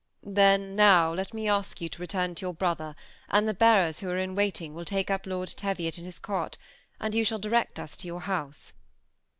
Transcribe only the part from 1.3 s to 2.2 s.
me ask you to